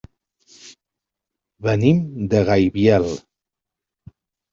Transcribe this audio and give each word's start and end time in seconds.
Venim 1.67 1.99
de 2.31 2.41
Gaibiel. 2.47 3.05